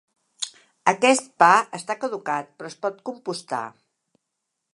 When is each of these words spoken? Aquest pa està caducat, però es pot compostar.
Aquest 0.91 1.29
pa 1.43 1.49
està 1.81 1.97
caducat, 2.05 2.51
però 2.57 2.73
es 2.73 2.79
pot 2.87 3.01
compostar. 3.11 3.65